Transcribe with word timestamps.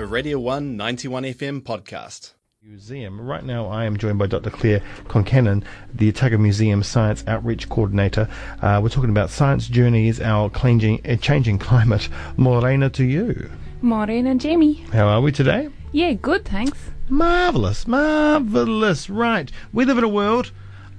a 0.00 0.06
Radio 0.06 0.38
1 0.38 0.78
91 0.78 1.24
FM 1.24 1.60
podcast. 1.60 2.32
Museum. 2.62 3.20
Right 3.20 3.44
now, 3.44 3.66
I 3.66 3.84
am 3.84 3.98
joined 3.98 4.18
by 4.18 4.28
Dr. 4.28 4.48
Claire 4.48 4.82
Concannon, 5.08 5.62
the 5.92 6.08
Otago 6.08 6.38
Museum 6.38 6.82
Science 6.82 7.22
Outreach 7.26 7.68
Coordinator. 7.68 8.26
Uh, 8.62 8.80
we're 8.82 8.88
talking 8.88 9.10
about 9.10 9.28
science 9.28 9.68
journeys, 9.68 10.18
our 10.18 10.48
changing, 10.48 11.06
uh, 11.06 11.16
changing 11.16 11.58
climate. 11.58 12.08
Morena 12.38 12.88
to 12.88 13.04
you. 13.04 13.50
Morena 13.82 14.34
Jamie. 14.36 14.86
How 14.90 15.06
are 15.06 15.20
we 15.20 15.32
today? 15.32 15.68
Yeah, 15.92 16.14
good, 16.14 16.46
thanks. 16.46 16.78
Marvelous, 17.10 17.86
marvelous. 17.86 19.10
Right, 19.10 19.52
we 19.74 19.84
live 19.84 19.98
in 19.98 20.04
a 20.04 20.08
world 20.08 20.50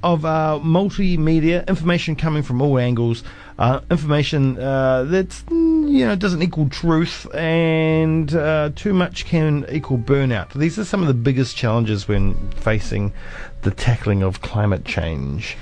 of 0.03 0.25
uh, 0.25 0.59
multimedia 0.61 1.67
information 1.67 2.15
coming 2.15 2.43
from 2.43 2.61
all 2.61 2.77
angles. 2.77 3.23
Uh, 3.57 3.81
information 3.89 4.59
uh, 4.59 5.03
that's 5.03 5.41
mm, 5.43 5.70
you 5.91 6.05
know 6.05 6.13
it 6.13 6.19
doesn't 6.19 6.41
equal 6.41 6.69
truth, 6.69 7.27
and 7.33 8.33
uh, 8.33 8.71
too 8.75 8.93
much 8.93 9.25
can 9.25 9.65
equal 9.69 9.97
burnout. 9.97 10.53
These 10.53 10.79
are 10.79 10.85
some 10.85 11.01
of 11.01 11.07
the 11.07 11.13
biggest 11.13 11.55
challenges 11.55 12.07
when 12.07 12.51
facing 12.51 13.13
the 13.61 13.71
tackling 13.71 14.23
of 14.23 14.41
climate 14.41 14.85
change. 14.85 15.57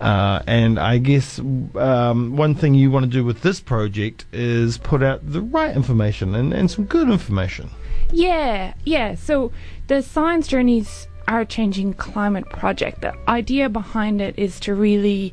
Uh, 0.00 0.42
and 0.46 0.78
I 0.78 0.98
guess 0.98 1.38
um, 1.38 2.36
one 2.36 2.54
thing 2.54 2.74
you 2.74 2.90
want 2.90 3.04
to 3.04 3.10
do 3.10 3.24
with 3.24 3.42
this 3.42 3.60
project 3.60 4.26
is 4.32 4.76
put 4.78 5.02
out 5.02 5.20
the 5.22 5.40
right 5.40 5.74
information 5.74 6.34
and, 6.34 6.52
and 6.52 6.70
some 6.70 6.84
good 6.84 7.08
information. 7.08 7.70
Yeah, 8.10 8.74
yeah. 8.84 9.14
So 9.14 9.52
the 9.86 10.02
Science 10.02 10.46
Journeys 10.46 11.08
Our 11.28 11.44
Changing 11.44 11.94
Climate 11.94 12.48
project, 12.50 13.00
the 13.00 13.14
idea 13.28 13.68
behind 13.68 14.20
it 14.20 14.38
is 14.38 14.60
to 14.60 14.74
really 14.74 15.32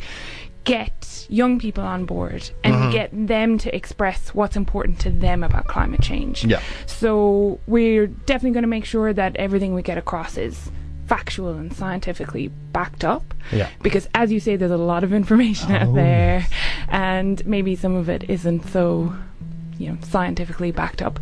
get 0.64 1.26
young 1.30 1.58
people 1.60 1.84
on 1.84 2.06
board 2.06 2.50
and 2.64 2.76
Mhm. 2.76 2.92
get 2.92 3.10
them 3.28 3.58
to 3.58 3.74
express 3.76 4.30
what's 4.36 4.56
important 4.56 5.00
to 5.00 5.10
them 5.10 5.44
about 5.44 5.66
climate 5.66 6.02
change. 6.02 6.46
Yeah. 6.46 6.60
So 6.86 7.60
we're 7.68 8.08
definitely 8.08 8.52
going 8.52 8.64
to 8.64 8.68
make 8.68 8.86
sure 8.86 9.12
that 9.13 9.35
everything 9.38 9.74
we 9.74 9.82
get 9.82 9.98
across 9.98 10.38
is 10.38 10.70
factual 11.08 11.54
and 11.54 11.74
scientifically 11.74 12.50
backed 12.74 13.04
up. 13.04 13.34
Yeah. 13.52 13.68
Because 13.82 14.08
as 14.13 14.32
you 14.32 14.40
say, 14.40 14.55
there's 14.55 14.72
a 14.72 14.77
lot 14.77 15.04
of 15.04 15.13
information 15.13 15.72
Oh, 15.72 15.76
out 15.76 15.96
there, 15.96 16.46
and 16.90 17.46
maybe 17.46 17.76
some 17.76 17.96
of 17.96 18.07
it 18.10 18.30
isn't 18.30 18.68
so, 18.70 19.13
you 19.78 19.90
know, 19.90 19.98
scientifically 20.02 20.72
backed 20.72 21.02
up. 21.02 21.20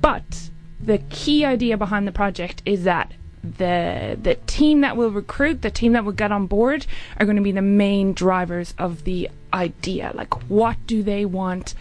But 0.00 0.48
the 0.82 0.98
key 1.10 1.44
idea 1.44 1.76
behind 1.76 2.08
the 2.08 2.12
project 2.12 2.62
is 2.64 2.84
that 2.84 3.12
the 3.42 4.18
the 4.20 4.34
team 4.46 4.82
that 4.82 4.96
will 4.96 5.10
recruit, 5.10 5.62
the 5.62 5.70
team 5.70 5.92
that 5.92 6.04
will 6.04 6.12
get 6.12 6.32
on 6.32 6.46
board, 6.46 6.86
are 7.18 7.26
going 7.26 7.36
to 7.36 7.42
be 7.42 7.52
the 7.52 7.62
main 7.62 8.12
drivers 8.12 8.74
of 8.78 9.04
the 9.04 9.30
idea. 9.52 10.12
Like, 10.14 10.34
what 10.50 10.76
do 10.86 11.02
they 11.02 11.24
want 11.24 11.74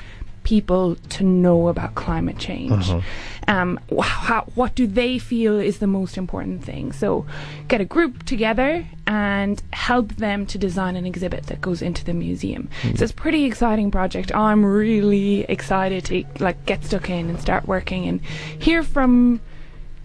people 0.44 0.96
to 0.96 1.24
know 1.24 1.68
about 1.68 1.94
climate 1.96 2.38
change? 2.40 2.90
Um, 3.48 3.80
wh- 3.96 4.02
how, 4.04 4.48
what 4.56 4.74
do 4.74 4.88
they 4.88 5.20
feel 5.20 5.60
is 5.60 5.80
the 5.80 5.86
most 5.88 6.18
important 6.18 6.64
thing? 6.64 6.94
So, 6.94 7.26
get 7.68 7.82
a 7.82 7.86
group 7.86 8.24
together 8.24 8.88
and 9.06 9.62
help 9.74 10.16
them 10.16 10.46
to 10.48 10.58
design 10.58 10.96
an 10.96 11.06
exhibit 11.06 11.48
that 11.48 11.60
goes 11.62 11.82
into 11.82 12.06
the 12.06 12.14
museum. 12.14 12.70
So 12.84 13.04
it's 13.04 13.12
a 13.12 13.16
pretty 13.16 13.44
exciting 13.46 13.92
project. 13.92 14.34
I'm 14.34 14.66
really 14.66 15.42
excited 15.42 16.06
to 16.06 16.24
like 16.40 16.66
get 16.66 16.86
stuck 16.86 17.10
in 17.10 17.30
and 17.30 17.40
start 17.40 17.68
working 17.68 18.08
and 18.08 18.22
hear 18.22 18.82
from 18.82 19.42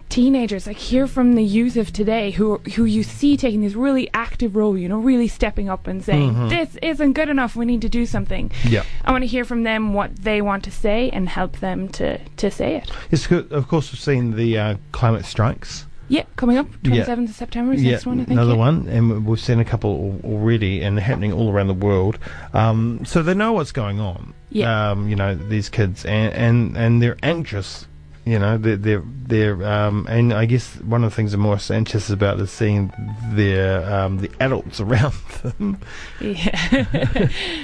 teenagers 0.08 0.66
like 0.66 0.76
hear 0.76 1.06
from 1.06 1.34
the 1.34 1.42
youth 1.42 1.76
of 1.76 1.92
today 1.92 2.30
who 2.30 2.58
who 2.76 2.84
you 2.84 3.02
see 3.02 3.36
taking 3.36 3.62
this 3.62 3.74
really 3.74 4.08
active 4.14 4.54
role 4.54 4.76
you 4.78 4.88
know 4.88 4.98
really 4.98 5.26
stepping 5.26 5.68
up 5.68 5.86
and 5.86 6.04
saying 6.04 6.48
this 6.48 6.76
isn't 6.82 7.14
good 7.14 7.28
enough 7.28 7.56
we 7.56 7.64
need 7.64 7.80
to 7.80 7.88
do 7.88 8.06
something 8.06 8.50
Yeah. 8.64 8.84
i 9.04 9.10
want 9.10 9.22
to 9.22 9.26
hear 9.26 9.44
from 9.44 9.62
them 9.64 9.92
what 9.94 10.14
they 10.16 10.40
want 10.40 10.62
to 10.64 10.70
say 10.70 11.10
and 11.10 11.28
help 11.28 11.58
them 11.58 11.88
to 11.90 12.18
to 12.18 12.50
say 12.50 12.76
it 12.76 12.90
Yes, 13.10 13.30
of 13.30 13.66
course, 13.68 13.90
we've 13.92 14.00
seen 14.00 14.36
the 14.36 14.58
uh, 14.58 14.76
climate 14.92 15.24
strikes. 15.24 15.86
yeah 16.08 16.24
coming 16.36 16.58
up 16.58 16.68
Yeah. 16.82 17.04
27th 17.04 17.30
of 17.30 17.34
september 17.34 17.72
is 17.72 17.82
the 17.82 17.90
next 17.90 18.06
one 18.06 18.20
i 18.20 18.24
think 18.24 18.38
another 18.38 18.52
yeah. 18.52 18.58
one, 18.58 18.86
and 18.88 19.26
we've 19.26 19.40
seen 19.40 19.58
a 19.58 19.64
couple 19.64 20.20
already, 20.22 20.82
and 20.82 20.98
happening 21.00 21.32
all 21.32 21.50
around 21.50 21.66
the 21.68 21.74
world. 21.74 22.18
Um, 22.52 23.04
so 23.04 23.22
they 23.22 23.34
know 23.34 23.52
what's 23.54 23.72
going 23.72 23.98
on. 24.00 24.32
Yeah. 24.50 24.90
Um, 24.90 25.08
you 25.08 25.16
know 25.16 25.34
these 25.34 25.68
kids, 25.68 26.04
and 26.04 26.32
and, 26.34 26.76
and 26.76 27.02
they're 27.02 27.16
anxious. 27.22 27.86
You 28.26 28.38
know, 28.38 28.56
they're 28.56 28.76
they're, 28.76 29.02
they're 29.26 29.62
um, 29.64 30.06
and 30.08 30.32
I 30.32 30.46
guess 30.46 30.76
one 30.76 31.04
of 31.04 31.10
the 31.10 31.14
things 31.16 31.32
they're 31.32 31.38
most 31.40 31.70
anxious 31.70 32.08
about 32.08 32.40
is 32.40 32.50
seeing 32.50 32.90
their 33.32 33.84
um, 33.94 34.18
the 34.18 34.30
adults 34.40 34.80
around 34.86 35.12
them. 35.42 35.78
yeah 36.20 36.88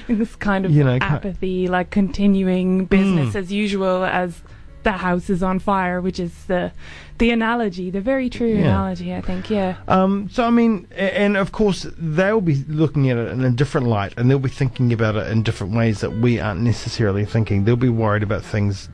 this 0.08 0.36
kind 0.36 0.66
of 0.66 0.70
You 0.72 0.84
know, 0.84 0.98
apathy 1.00 1.66
like 1.68 1.90
continuing 1.90 2.84
business 2.86 3.34
Mm. 3.34 3.36
as 3.36 3.52
usual 3.52 4.04
as 4.04 4.42
the 4.82 4.92
house 4.92 5.28
is 5.30 5.42
on 5.42 5.58
fire 5.58 6.00
which 6.00 6.18
is 6.18 6.32
the 6.46 6.72
the 7.18 7.30
analogy 7.30 7.90
the 7.90 8.00
very 8.00 8.30
true 8.30 8.48
Yeah. 8.54 8.60
analogy 8.68 9.14
i 9.14 9.20
think 9.20 9.50
yeah 9.50 9.76
Um, 9.88 10.28
so 10.30 10.44
I 10.44 10.50
mean, 10.50 10.86
and 10.96 11.36
of 11.36 11.52
course 11.52 11.86
they'll 11.98 12.40
be 12.40 12.64
looking 12.68 13.10
at 13.10 13.18
it 13.18 13.28
in 13.30 13.44
a 13.44 13.50
different 13.50 13.86
light, 13.88 14.14
and 14.16 14.30
they'll 14.30 14.38
be 14.38 14.48
thinking 14.48 14.92
about 14.92 15.16
it 15.16 15.26
in 15.30 15.42
different 15.42 15.74
ways 15.74 16.00
that 16.00 16.12
we 16.20 16.40
aren't 16.40 16.60
necessarily 16.62 17.24
thinking. 17.26 17.64
They'll 17.64 17.76
be 17.76 17.90
worried 17.90 18.22
about 18.22 18.42
things, 18.42 18.88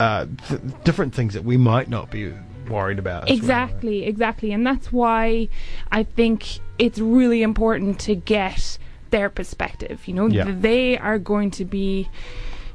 uh, 0.00 0.26
th- 0.48 0.60
different 0.84 1.14
things 1.14 1.34
that 1.34 1.44
we 1.44 1.56
might 1.56 1.88
not 1.88 2.10
be 2.10 2.32
worried 2.68 2.98
about. 2.98 3.24
as 3.24 3.28
well. 3.30 3.36
Exactly, 3.38 4.04
exactly. 4.04 4.52
And 4.52 4.66
that's 4.66 4.92
why 4.92 5.48
I 5.90 6.02
think 6.02 6.58
it's 6.78 6.98
really 6.98 7.42
important 7.42 7.98
to 8.00 8.14
get 8.14 8.78
their 9.10 9.30
perspective. 9.30 10.06
You 10.06 10.14
know, 10.14 10.26
Yeah. 10.26 10.44
They 10.48 10.98
are 10.98 11.18
going 11.18 11.50
to 11.52 11.64
be. 11.64 12.08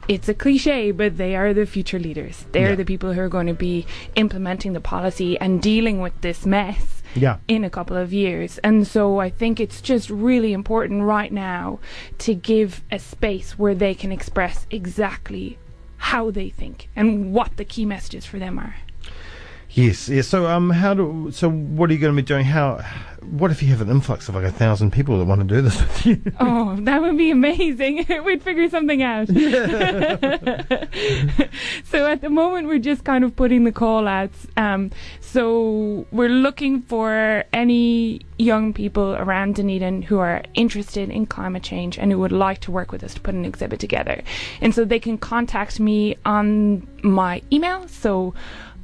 It's 0.10 0.28
a 0.28 0.34
cliche, 0.34 0.92
but 0.92 1.16
they 1.18 1.34
are 1.36 1.54
the 1.54 1.66
future 1.66 1.98
leaders. 2.00 2.46
They're 2.52 2.72
Yeah. 2.72 2.76
the 2.76 2.84
people 2.84 3.14
who 3.14 3.22
are 3.22 3.30
going 3.30 3.48
to 3.48 3.54
be 3.54 3.86
implementing 4.16 4.74
the 4.74 4.82
policy 4.82 5.40
and 5.40 5.62
dealing 5.62 6.02
with 6.02 6.20
this 6.20 6.46
mess 6.46 7.02
Yeah. 7.16 7.38
in 7.48 7.64
a 7.64 7.70
couple 7.70 7.96
of 7.96 8.12
years. 8.12 8.58
And 8.66 8.86
so 8.86 9.20
I 9.20 9.30
think 9.30 9.62
it's 9.62 9.80
just 9.80 10.10
really 10.10 10.52
important 10.52 11.04
right 11.04 11.32
now 11.32 11.80
to 12.18 12.34
give 12.36 12.84
a 12.92 13.00
space 13.00 13.58
where 13.58 13.74
they 13.76 13.94
can 13.94 14.12
express 14.12 14.68
exactly 14.72 15.58
how 16.04 16.30
they 16.30 16.50
think 16.50 16.90
and 16.98 17.34
what 17.34 17.56
the 17.56 17.64
key 17.64 17.86
messages 17.86 18.26
for 18.26 18.38
them 18.38 18.60
are. 18.60 18.76
Yes. 19.74 20.08
Yes. 20.08 20.28
So 20.28 20.46
um, 20.46 20.70
how 20.70 20.94
do? 20.94 21.32
So 21.32 21.50
what 21.50 21.90
are 21.90 21.94
you 21.94 22.00
going 22.00 22.16
to 22.16 22.22
be 22.22 22.26
doing? 22.26 22.46
How? 22.46 22.86
What 23.24 23.50
if 23.52 23.64
you 23.64 23.70
have 23.70 23.82
an 23.82 23.90
influx 23.90 24.30
of 24.30 24.36
like 24.36 24.44
a 24.44 24.52
thousand 24.52 24.92
people 24.92 25.18
that 25.18 25.26
want 25.26 25.42
to 25.42 25.48
do 25.48 25.62
this 25.62 25.82
with 25.82 26.06
you? 26.06 26.22
Oh, 26.40 26.76
that 26.82 27.02
would 27.02 27.18
be 27.18 27.32
amazing. 27.32 28.06
We'd 28.26 28.44
figure 28.44 28.70
something 28.70 29.02
out. 29.02 29.28
so 29.30 29.36
at 32.06 32.22
the 32.22 32.30
moment, 32.30 32.68
we're 32.68 32.80
just 32.80 33.06
kind 33.06 33.24
of 33.24 33.36
putting 33.36 33.64
the 33.64 33.72
call 33.72 34.08
outs. 34.08 34.46
Um, 34.58 34.92
so 35.22 36.06
we're 36.12 36.30
looking 36.30 36.82
for 36.82 37.46
any 37.54 38.22
young 38.38 38.74
people 38.74 39.16
around 39.16 39.56
Dunedin 39.56 40.02
who 40.02 40.20
are 40.20 40.44
interested 40.54 41.10
in 41.10 41.26
climate 41.26 41.64
change 41.64 41.98
and 41.98 42.12
who 42.12 42.20
would 42.20 42.34
like 42.34 42.60
to 42.62 42.72
work 42.72 42.92
with 42.92 43.04
us 43.04 43.14
to 43.14 43.22
put 43.22 43.34
an 43.34 43.46
exhibit 43.46 43.80
together. 43.80 44.22
And 44.60 44.76
so 44.76 44.84
they 44.84 45.00
can 45.00 45.18
contact 45.18 45.80
me 45.80 46.18
on 46.26 46.86
my 47.04 47.42
email. 47.52 47.88
So 47.88 48.34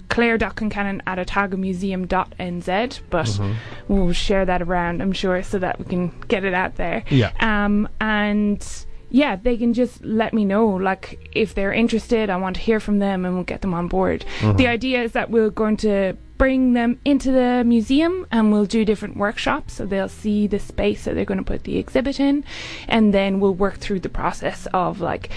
claire.concannon 0.09 1.01
at 1.07 1.17
otagomuseum.nz 1.25 2.99
but 3.09 3.39
we'll 3.87 4.11
share 4.13 4.45
that 4.45 4.61
around 4.61 5.01
i'm 5.01 5.13
sure 5.13 5.41
so 5.43 5.59
that 5.59 5.79
we 5.79 5.85
can 5.85 6.11
get 6.27 6.43
it 6.43 6.53
out 6.53 6.75
there. 6.75 7.03
Yeah. 7.09 7.31
um 7.39 7.87
and 8.01 8.85
yeah 9.11 9.35
they 9.35 9.57
can 9.57 9.73
just 9.73 10.03
let 10.03 10.33
me 10.33 10.45
know 10.45 10.67
like 10.67 11.29
if 11.33 11.55
they're 11.55 11.73
interested 11.73 12.29
i 12.29 12.35
want 12.37 12.55
to 12.55 12.61
hear 12.61 12.79
from 12.79 12.99
them 12.99 13.25
and 13.25 13.33
we'll 13.35 13.43
get 13.43 13.61
them 13.61 13.73
on 13.73 13.87
board. 13.87 14.25
The 14.41 14.67
idea 14.67 15.01
is 15.03 15.13
that 15.13 15.29
we're 15.31 15.49
going 15.49 15.77
to 15.77 16.15
bring 16.37 16.71
them 16.73 16.97
into 17.03 17.31
the 17.33 17.63
museum 17.65 18.25
and 18.31 18.51
we'll 18.51 18.65
do 18.65 18.85
different 18.85 19.17
workshops 19.17 19.73
so 19.73 19.85
they'll 19.85 20.07
see 20.07 20.47
the 20.47 20.57
space 20.59 21.03
that 21.03 21.13
they're 21.13 21.25
going 21.25 21.37
to 21.37 21.43
put 21.43 21.63
the 21.65 21.77
exhibit 21.77 22.17
in 22.19 22.45
and 22.87 23.13
then 23.13 23.39
we'll 23.41 23.53
work 23.53 23.77
through 23.77 23.99
the 23.99 24.07
process 24.09 24.65
of 24.73 25.01
like 25.01 25.29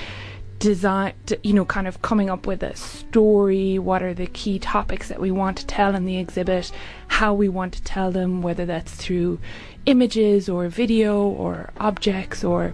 design 0.62 1.12
you 1.42 1.52
know 1.52 1.64
kind 1.64 1.88
of 1.88 2.00
coming 2.02 2.30
up 2.30 2.46
with 2.46 2.62
a 2.62 2.74
story 2.76 3.78
what 3.78 4.02
are 4.02 4.14
the 4.14 4.26
key 4.28 4.58
topics 4.58 5.08
that 5.08 5.20
we 5.20 5.30
want 5.30 5.56
to 5.58 5.66
tell 5.66 5.94
in 5.94 6.04
the 6.04 6.16
exhibit 6.18 6.70
how 7.08 7.34
we 7.34 7.48
want 7.48 7.72
to 7.74 7.82
tell 7.82 8.10
them 8.12 8.42
whether 8.42 8.64
that's 8.64 8.92
through 8.94 9.38
images 9.86 10.48
or 10.48 10.68
video 10.68 11.20
or 11.26 11.70
objects 11.78 12.44
or 12.44 12.72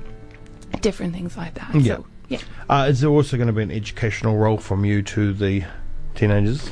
different 0.83 1.15
things 1.15 1.37
like 1.37 1.55
that 1.55 1.75
Yeah. 1.75 1.97
so 1.97 2.07
yeah 2.29 2.41
Uh, 2.69 2.87
is 2.91 3.01
there 3.01 3.11
also 3.11 3.37
going 3.39 3.47
to 3.47 3.53
be 3.55 3.63
an 3.63 3.71
educational 3.71 4.37
role 4.37 4.59
from 4.59 4.85
you 4.85 5.01
to 5.03 5.33
the 5.33 5.65
teenagers? 6.15 6.71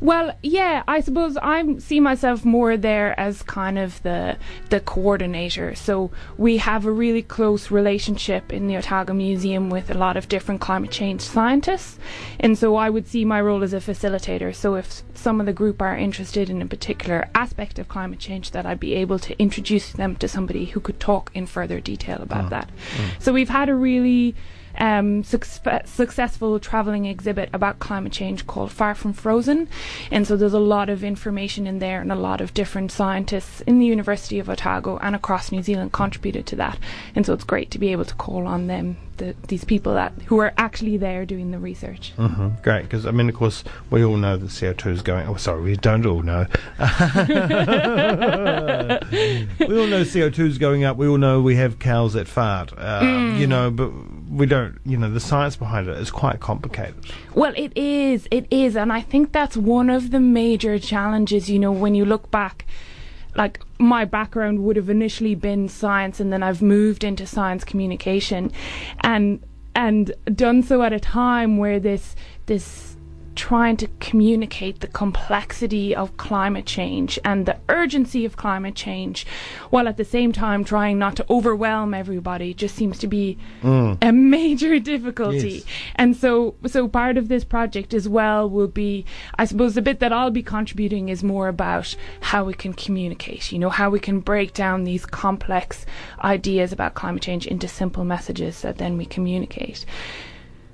Well, 0.00 0.36
yeah, 0.42 0.82
I 0.86 1.00
suppose 1.00 1.36
I 1.36 1.78
see 1.78 2.00
myself 2.00 2.44
more 2.44 2.76
there 2.76 3.18
as 3.18 3.42
kind 3.42 3.78
of 3.78 4.02
the 4.02 4.36
the 4.70 4.80
coordinator. 4.80 5.74
So 5.74 6.10
we 6.36 6.58
have 6.58 6.86
a 6.86 6.92
really 6.92 7.22
close 7.22 7.70
relationship 7.70 8.52
in 8.52 8.66
the 8.66 8.76
Otago 8.76 9.14
Museum 9.14 9.70
with 9.70 9.90
a 9.90 9.94
lot 9.94 10.16
of 10.16 10.28
different 10.28 10.60
climate 10.60 10.90
change 10.90 11.20
scientists, 11.20 11.98
and 12.40 12.56
so 12.58 12.76
I 12.76 12.90
would 12.90 13.06
see 13.06 13.24
my 13.24 13.40
role 13.40 13.62
as 13.62 13.72
a 13.72 13.78
facilitator. 13.78 14.54
So 14.54 14.74
if 14.74 15.02
some 15.14 15.40
of 15.40 15.46
the 15.46 15.52
group 15.52 15.80
are 15.80 15.96
interested 15.96 16.50
in 16.50 16.60
a 16.62 16.66
particular 16.66 17.28
aspect 17.34 17.78
of 17.78 17.88
climate 17.88 18.18
change, 18.18 18.50
that 18.50 18.66
I'd 18.66 18.80
be 18.80 18.94
able 18.94 19.18
to 19.20 19.38
introduce 19.38 19.92
them 19.92 20.16
to 20.16 20.28
somebody 20.28 20.66
who 20.66 20.80
could 20.80 21.00
talk 21.00 21.30
in 21.34 21.46
further 21.46 21.80
detail 21.80 22.20
about 22.20 22.46
mm. 22.46 22.50
that. 22.50 22.68
Mm. 22.96 23.22
So 23.22 23.32
we've 23.32 23.48
had 23.48 23.68
a 23.68 23.74
really 23.74 24.34
um, 24.78 25.22
success- 25.24 25.90
successful 25.90 26.58
traveling 26.60 27.06
exhibit 27.06 27.48
about 27.52 27.78
climate 27.78 28.12
change 28.12 28.46
called 28.46 28.72
Far 28.72 28.94
From 28.94 29.12
Frozen. 29.12 29.68
And 30.10 30.26
so 30.26 30.36
there's 30.36 30.52
a 30.54 30.58
lot 30.58 30.88
of 30.88 31.04
information 31.04 31.66
in 31.66 31.78
there, 31.78 32.00
and 32.00 32.10
a 32.12 32.16
lot 32.16 32.40
of 32.40 32.54
different 32.54 32.90
scientists 32.92 33.60
in 33.62 33.78
the 33.78 33.86
University 33.86 34.38
of 34.38 34.48
Otago 34.50 34.98
and 34.98 35.14
across 35.14 35.52
New 35.52 35.62
Zealand 35.62 35.92
contributed 35.92 36.46
to 36.46 36.56
that. 36.56 36.78
And 37.14 37.24
so 37.24 37.32
it's 37.32 37.44
great 37.44 37.70
to 37.72 37.78
be 37.78 37.92
able 37.92 38.04
to 38.04 38.14
call 38.14 38.46
on 38.46 38.66
them, 38.66 38.96
the, 39.16 39.34
these 39.46 39.64
people 39.64 39.94
that 39.94 40.12
who 40.26 40.38
are 40.40 40.52
actually 40.58 40.96
there 40.96 41.24
doing 41.24 41.52
the 41.52 41.58
research. 41.58 42.10
hmm 42.16 42.48
Great, 42.62 42.82
because 42.82 43.06
I 43.06 43.12
mean, 43.12 43.28
of 43.28 43.36
course, 43.36 43.62
we 43.90 44.04
all 44.04 44.16
know 44.16 44.36
that 44.36 44.50
CO 44.58 44.72
two 44.72 44.90
is 44.90 45.02
going. 45.02 45.28
Oh, 45.28 45.36
sorry, 45.36 45.62
we 45.62 45.76
don't 45.76 46.04
all 46.04 46.22
know. 46.22 46.46
we 49.68 49.78
all 49.80 49.86
know 49.86 50.04
CO 50.04 50.30
two 50.30 50.46
is 50.46 50.58
going 50.58 50.84
up. 50.84 50.96
We 50.96 51.06
all 51.08 51.18
know 51.18 51.40
we 51.40 51.56
have 51.56 51.78
cows 51.78 52.14
that 52.14 52.26
fart. 52.28 52.72
Uh, 52.76 53.34
You 53.38 53.46
know, 53.46 53.70
but 53.70 53.90
we 54.34 54.46
don't. 54.46 54.78
You 54.84 54.96
know, 54.96 55.10
the 55.10 55.20
science 55.20 55.56
behind 55.56 55.88
it 55.88 55.96
is 55.98 56.10
quite 56.10 56.40
complicated. 56.40 56.96
Well, 57.34 57.52
it 57.56 57.72
is. 57.76 58.26
It 58.30 58.46
is. 58.50 58.76
And 58.76 58.92
I 58.92 59.00
think 59.00 59.32
that's 59.32 59.56
one 59.56 59.88
of 59.90 60.10
the 60.10 60.20
major 60.20 60.78
challenges, 60.78 61.48
you 61.48 61.58
know, 61.58 61.72
when 61.72 61.94
you 61.94 62.04
look 62.04 62.30
back. 62.30 62.66
Like, 63.36 63.60
my 63.78 64.04
background 64.04 64.64
would 64.64 64.76
have 64.76 64.88
initially 64.88 65.34
been 65.34 65.68
science, 65.68 66.20
and 66.20 66.32
then 66.32 66.42
I've 66.42 66.62
moved 66.62 67.02
into 67.04 67.26
science 67.26 67.64
communication. 67.64 68.52
And 69.00 69.42
and 69.76 70.14
done 70.26 70.62
so 70.62 70.82
at 70.82 70.92
a 70.92 71.00
time 71.00 71.56
where 71.56 71.80
this 71.80 72.14
this 72.46 72.93
trying 73.44 73.76
to 73.76 73.86
communicate 74.00 74.80
the 74.80 74.86
complexity 74.86 75.94
of 75.94 76.16
climate 76.16 76.64
change 76.64 77.18
and 77.26 77.44
the 77.44 77.54
urgency 77.68 78.24
of 78.24 78.38
climate 78.38 78.74
change 78.74 79.26
while 79.68 79.86
at 79.86 79.98
the 79.98 80.04
same 80.04 80.32
time 80.32 80.64
trying 80.64 80.98
not 80.98 81.14
to 81.14 81.26
overwhelm 81.28 81.92
everybody 81.92 82.54
just 82.54 82.74
seems 82.74 82.98
to 82.98 83.06
be 83.06 83.36
mm. 83.62 83.98
a 84.00 84.10
major 84.12 84.78
difficulty. 84.92 85.56
Yes. 85.56 85.64
and 85.96 86.16
so 86.16 86.54
so 86.66 86.88
part 86.88 87.18
of 87.18 87.28
this 87.28 87.44
project 87.44 87.92
as 87.92 88.08
well 88.08 88.48
will 88.48 88.66
be 88.66 89.04
i 89.38 89.44
suppose 89.44 89.74
the 89.74 89.82
bit 89.82 90.00
that 90.00 90.10
i'll 90.10 90.30
be 90.30 90.42
contributing 90.42 91.10
is 91.10 91.22
more 91.22 91.48
about 91.48 91.94
how 92.22 92.44
we 92.44 92.54
can 92.54 92.72
communicate 92.72 93.52
you 93.52 93.58
know 93.58 93.68
how 93.68 93.90
we 93.90 94.00
can 94.00 94.20
break 94.20 94.54
down 94.54 94.84
these 94.84 95.04
complex 95.04 95.84
ideas 96.20 96.72
about 96.72 96.94
climate 96.94 97.20
change 97.20 97.46
into 97.46 97.68
simple 97.68 98.04
messages 98.04 98.62
that 98.62 98.78
then 98.78 98.96
we 98.96 99.04
communicate 99.04 99.84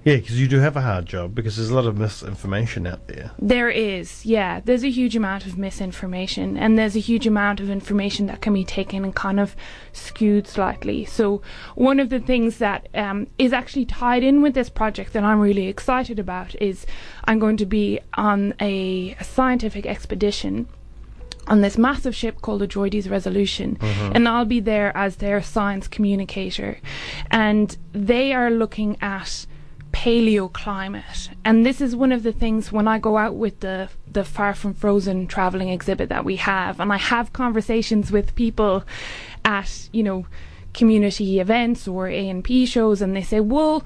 Yeah, 0.02 0.16
because 0.16 0.40
you 0.40 0.48
do 0.48 0.60
have 0.60 0.76
a 0.76 0.80
hard 0.80 1.04
job 1.04 1.34
because 1.34 1.56
there's 1.56 1.68
a 1.68 1.74
lot 1.74 1.84
of 1.84 1.98
misinformation 1.98 2.86
out 2.86 3.06
there. 3.06 3.32
There 3.38 3.68
is, 3.68 4.24
yeah. 4.24 4.60
There's 4.64 4.82
a 4.82 4.90
huge 4.90 5.14
amount 5.14 5.44
of 5.46 5.58
misinformation, 5.58 6.56
and 6.56 6.78
there's 6.78 6.96
a 6.96 7.00
huge 7.00 7.26
amount 7.26 7.60
of 7.60 7.68
information 7.68 8.26
that 8.26 8.40
can 8.40 8.54
be 8.54 8.64
taken 8.64 9.04
and 9.04 9.14
kind 9.14 9.38
of 9.38 9.54
skewed 9.92 10.46
slightly. 10.46 11.04
So, 11.04 11.42
one 11.74 12.00
of 12.00 12.08
the 12.08 12.18
things 12.18 12.58
that 12.58 12.88
um, 12.94 13.26
is 13.38 13.52
actually 13.52 13.84
tied 13.84 14.22
in 14.22 14.40
with 14.40 14.54
this 14.54 14.70
project 14.70 15.12
that 15.12 15.22
I'm 15.22 15.38
really 15.38 15.66
excited 15.66 16.18
about 16.18 16.54
is 16.62 16.86
I'm 17.24 17.38
going 17.38 17.58
to 17.58 17.66
be 17.66 18.00
on 18.14 18.54
a, 18.58 19.14
a 19.20 19.24
scientific 19.24 19.84
expedition 19.84 20.66
on 21.46 21.60
this 21.60 21.76
massive 21.76 22.14
ship 22.14 22.40
called 22.40 22.60
the 22.60 22.66
JOIDES 22.66 23.10
Resolution, 23.10 23.76
and 24.14 24.28
I'll 24.28 24.44
be 24.44 24.60
there 24.60 24.96
as 24.96 25.16
their 25.16 25.42
science 25.42 25.88
communicator, 25.88 26.78
and 27.30 27.76
they 27.92 28.32
are 28.32 28.50
looking 28.50 28.96
at 29.02 29.46
paleoclimate, 29.92 31.30
and 31.44 31.64
this 31.66 31.80
is 31.80 31.96
one 31.96 32.12
of 32.12 32.22
the 32.22 32.32
things 32.32 32.72
when 32.72 32.88
I 32.88 32.98
go 32.98 33.16
out 33.16 33.34
with 33.34 33.60
the 33.60 33.88
the 34.10 34.24
Far 34.24 34.54
From 34.54 34.74
Frozen 34.74 35.26
traveling 35.26 35.68
exhibit 35.68 36.08
that 36.08 36.24
we 36.24 36.36
have, 36.36 36.80
and 36.80 36.92
I 36.92 36.96
have 36.96 37.32
conversations 37.32 38.10
with 38.10 38.34
people 38.34 38.84
at 39.44 39.88
you 39.92 40.02
know 40.02 40.26
community 40.72 41.40
events 41.40 41.88
or 41.88 42.08
A 42.08 42.28
and 42.28 42.44
P 42.44 42.66
shows, 42.66 43.02
and 43.02 43.14
they 43.16 43.22
say, 43.22 43.40
well. 43.40 43.84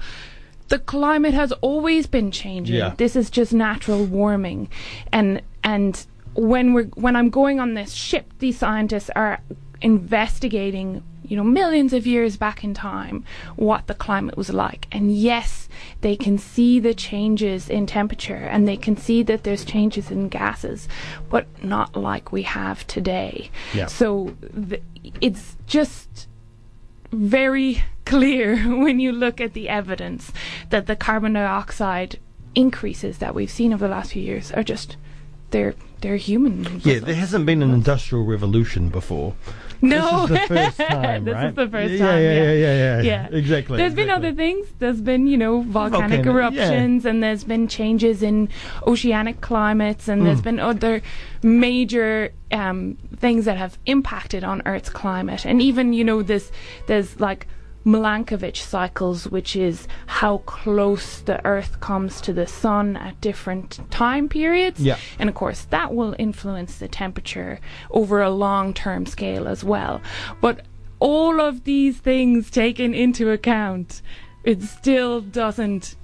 The 0.67 0.79
climate 0.79 1.35
has 1.35 1.51
always 1.61 2.07
been 2.07 2.31
changing. 2.31 2.77
Yeah. 2.77 2.95
This 2.97 3.15
is 3.15 3.29
just 3.29 3.53
natural 3.53 4.03
warming, 4.03 4.67
and 5.13 5.43
and 5.63 6.03
when 6.33 6.73
we're 6.73 6.85
when 6.95 7.15
I'm 7.15 7.29
going 7.29 7.59
on 7.59 7.75
this 7.75 7.93
ship, 7.93 8.33
these 8.39 8.57
scientists 8.57 9.11
are 9.15 9.41
investigating, 9.81 11.03
you 11.27 11.37
know, 11.37 11.43
millions 11.43 11.93
of 11.93 12.07
years 12.07 12.37
back 12.37 12.63
in 12.63 12.73
time, 12.73 13.23
what 13.55 13.87
the 13.87 13.93
climate 13.93 14.37
was 14.37 14.49
like. 14.49 14.87
And 14.91 15.15
yes, 15.15 15.67
they 16.01 16.15
can 16.15 16.37
see 16.37 16.79
the 16.79 16.93
changes 16.93 17.69
in 17.69 17.85
temperature 17.85 18.35
and 18.35 18.67
they 18.67 18.77
can 18.77 18.97
see 18.97 19.23
that 19.23 19.43
there's 19.43 19.65
changes 19.65 20.11
in 20.11 20.29
gases, 20.29 20.87
but 21.29 21.47
not 21.63 21.95
like 21.95 22.31
we 22.31 22.43
have 22.43 22.85
today. 22.87 23.49
Yeah. 23.73 23.87
So 23.87 24.35
th- 24.69 24.83
it's 25.21 25.57
just 25.67 26.27
very 27.11 27.83
clear 28.05 28.57
when 28.83 28.99
you 28.99 29.11
look 29.11 29.41
at 29.41 29.53
the 29.53 29.69
evidence 29.69 30.31
that 30.69 30.87
the 30.87 30.95
carbon 30.95 31.33
dioxide 31.33 32.19
increases 32.53 33.17
that 33.17 33.35
we've 33.35 33.51
seen 33.51 33.73
over 33.73 33.87
the 33.87 33.93
last 33.93 34.13
few 34.13 34.21
years 34.21 34.51
are 34.51 34.63
just 34.63 34.95
they're 35.51 35.75
they're 36.01 36.17
human. 36.17 36.81
Yeah, 36.83 36.99
there 36.99 37.15
hasn't 37.15 37.45
been 37.45 37.63
an 37.63 37.71
industrial 37.71 38.25
revolution 38.25 38.89
before. 38.89 39.35
No, 39.89 40.25
This 40.27 40.41
is 40.43 40.47
the 40.49 40.55
first 40.55 40.77
time, 40.89 41.25
this 41.25 41.33
right? 41.33 41.49
is 41.49 41.55
the 41.55 41.67
first 41.69 41.93
yeah, 41.93 42.05
time. 42.05 42.21
Yeah, 42.23 42.33
Yeah, 42.33 42.51
yeah, 42.53 42.75
yeah, 42.75 43.01
yeah. 43.01 43.37
Exactly. 43.37 43.77
There's 43.77 43.93
been 43.93 44.09
other 44.09 44.33
things. 44.33 44.67
There's 44.79 45.01
been, 45.01 45.27
you 45.27 45.37
know, 45.37 45.61
volcanic 45.61 46.25
eruptions, 46.25 47.05
and 47.05 47.21
there's 47.23 47.43
been 47.43 47.67
changes 47.67 48.21
in 48.23 48.49
oceanic 48.85 49.41
climates, 49.41 50.07
and 50.07 50.21
Mm. 50.21 50.25
there's 50.25 50.41
been 50.41 50.59
other 50.59 51.01
major 51.43 52.33
um, 52.51 52.97
things 53.17 53.45
that 53.45 53.57
have 53.57 53.77
impacted 53.85 54.43
on 54.43 54.61
Earth's 54.65 54.89
climate. 54.89 55.45
And 55.45 55.61
even, 55.61 55.93
you 55.93 56.03
know, 56.03 56.21
this 56.21 56.51
there's 56.87 57.19
like 57.19 57.47
Milankovitch 57.85 58.57
cycles, 58.61 59.27
which 59.27 59.55
is 59.55 59.87
how 60.07 60.39
close 60.39 61.21
the 61.21 61.45
Earth 61.45 61.79
comes 61.79 62.19
to 62.21 62.33
the 62.33 62.47
sun 62.47 62.97
at 62.97 63.21
different 63.21 63.79
time 63.91 64.27
periods. 64.27 64.79
Yeah. 64.79 64.97
And 65.19 65.29
of 65.29 65.35
course, 65.35 65.65
that 65.69 65.93
will 65.93 66.15
influence 66.17 66.77
the 66.77 66.87
temperature 66.87 67.59
over 67.91 68.21
a 68.21 68.31
long 68.31 68.73
term 68.73 69.05
scale 69.05 69.47
as 69.47 69.63
well. 69.63 70.01
But 70.41 70.65
all 70.99 71.39
of 71.39 71.63
these 71.65 71.97
things 71.99 72.49
taken 72.49 72.93
into 72.93 73.29
account, 73.29 74.01
it 74.43 74.63
still 74.63 75.21
doesn't 75.21 75.95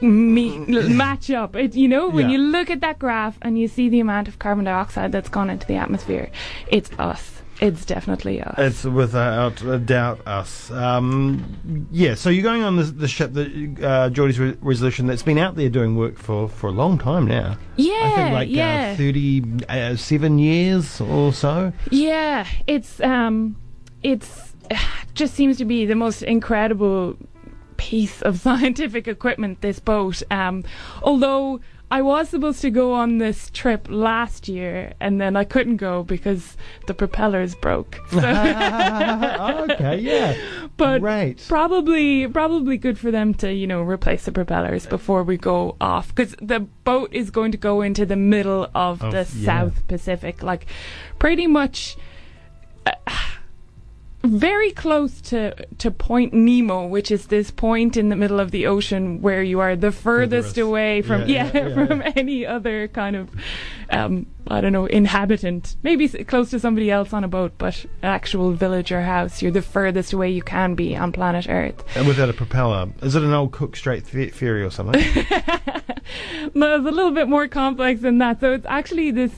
me- 0.00 0.58
match 0.66 1.30
up. 1.30 1.54
It, 1.54 1.74
you 1.76 1.86
know, 1.86 2.08
when 2.08 2.30
Yeah. 2.30 2.32
you 2.36 2.38
look 2.38 2.70
at 2.70 2.80
that 2.80 2.98
graph 2.98 3.38
and 3.42 3.58
you 3.58 3.68
see 3.68 3.88
the 3.88 4.00
amount 4.00 4.26
of 4.28 4.38
carbon 4.38 4.64
dioxide 4.64 5.12
that's 5.12 5.28
gone 5.28 5.50
into 5.50 5.66
the 5.66 5.76
atmosphere, 5.76 6.30
it's 6.68 6.90
us. 6.98 7.42
It's 7.60 7.84
definitely 7.84 8.40
us. 8.40 8.54
It's 8.56 8.84
without 8.84 9.60
a 9.62 9.78
doubt 9.78 10.26
us. 10.26 10.70
Um, 10.70 11.88
yeah, 11.90 12.14
so 12.14 12.30
you're 12.30 12.42
going 12.42 12.62
on 12.62 12.76
the, 12.76 12.84
the 12.84 13.06
ship, 13.06 13.34
the 13.34 13.44
uh, 13.44 14.08
JOIDES 14.08 14.38
Re- 14.38 14.56
Resolution, 14.62 15.06
that's 15.06 15.22
been 15.22 15.36
out 15.36 15.56
there 15.56 15.68
doing 15.68 15.94
work 15.94 16.16
for, 16.16 16.48
for 16.48 16.68
a 16.68 16.72
long 16.72 16.96
time 16.96 17.26
now. 17.26 17.58
yeah, 17.76 18.00
I 18.02 18.16
think 18.16 18.32
like 18.32 18.48
yeah. 18.48 18.92
uh, 18.94 18.96
37 18.96 20.38
years 20.38 21.00
or 21.02 21.34
so. 21.34 21.72
Yeah, 21.90 22.46
it's 22.66 22.98
um, 23.00 23.56
it's 24.02 24.54
just 25.14 25.34
seems 25.34 25.58
to 25.58 25.66
be 25.66 25.84
the 25.84 25.94
most 25.94 26.22
incredible 26.22 27.18
piece 27.76 28.22
of 28.22 28.38
scientific 28.40 29.06
equipment. 29.06 29.60
This 29.60 29.78
boat, 29.80 30.22
um, 30.30 30.64
although 31.02 31.60
I 31.92 32.02
was 32.02 32.28
supposed 32.28 32.60
to 32.62 32.70
go 32.70 32.92
on 32.94 33.18
this 33.18 33.50
trip 33.50 33.88
last 33.90 34.48
year, 34.48 34.92
and 35.00 35.20
then 35.20 35.34
I 35.34 35.42
couldn't 35.44 35.78
go 35.78 36.04
because 36.04 36.56
the 36.86 36.94
propellers 36.94 37.54
broke. 37.56 37.98
So, 38.10 38.18
okay, 39.72 39.98
yeah. 39.98 40.36
but 40.76 41.00
Right. 41.02 41.44
probably 41.48 42.28
probably 42.28 42.76
good 42.76 42.98
for 42.98 43.10
them 43.10 43.34
to 43.34 43.52
you 43.52 43.66
know 43.66 43.82
replace 43.82 44.24
the 44.24 44.32
propellers 44.32 44.86
before 44.86 45.22
we 45.24 45.36
go 45.36 45.76
off 45.80 46.14
because 46.14 46.34
the 46.40 46.60
boat 46.60 47.12
is 47.12 47.30
going 47.30 47.52
to 47.52 47.58
go 47.58 47.80
into 47.82 48.06
the 48.06 48.16
middle 48.16 48.68
of, 48.74 49.02
Of- 49.02 49.12
the 49.12 49.26
yeah. 49.38 49.44
South 49.46 49.86
Pacific, 49.88 50.42
like 50.42 50.66
pretty 51.18 51.46
much. 51.46 51.96
Uh, 52.86 52.92
very 54.40 54.70
close 54.70 55.20
to 55.20 55.54
to 55.78 55.90
Point 55.90 56.32
Nemo, 56.32 56.86
which 56.86 57.10
is 57.10 57.26
this 57.26 57.50
point 57.50 57.96
in 57.96 58.08
the 58.08 58.16
middle 58.16 58.40
of 58.40 58.50
the 58.50 58.66
ocean 58.66 59.20
where 59.20 59.42
you 59.42 59.60
are 59.60 59.76
the 59.76 59.92
furthest. 59.92 60.56
away 60.58 61.02
from 61.02 61.28
Yeah, 61.28 61.50
yeah, 61.52 61.52
yeah, 61.54 61.68
yeah, 61.68 61.86
from 61.86 62.02
any 62.16 62.46
other 62.46 62.88
kind 62.88 63.16
of 63.16 63.30
um, 63.90 64.26
I 64.50 64.60
don't 64.60 64.72
know 64.72 64.86
inhabitant. 64.86 65.76
Maybe 65.82 66.08
close 66.08 66.50
to 66.50 66.58
somebody 66.58 66.90
else 66.90 67.12
on 67.12 67.22
a 67.22 67.28
boat, 67.28 67.52
but 67.56 67.86
actual 68.02 68.52
village 68.52 68.90
or 68.90 69.00
house. 69.00 69.40
You're 69.40 69.52
the 69.52 69.62
furthest 69.62 70.12
away 70.12 70.30
you 70.30 70.42
can 70.42 70.74
be 70.74 70.96
on 70.96 71.12
planet 71.12 71.48
Earth. 71.48 71.84
And 71.94 72.08
without 72.08 72.28
a 72.28 72.32
propeller. 72.32 72.88
Is 73.00 73.14
it 73.14 73.22
an 73.22 73.32
old 73.32 73.52
Cook 73.52 73.76
Strait 73.76 74.04
ferry 74.06 74.62
or 74.62 74.70
something? 74.70 75.00
No, 76.54 76.76
it's 76.76 76.86
a 76.86 76.90
little 76.90 77.12
bit 77.12 77.28
more 77.28 77.48
complex 77.48 78.00
than 78.00 78.18
that. 78.18 78.40
So 78.40 78.52
it's 78.52 78.66
actually 78.66 79.10
this. 79.10 79.32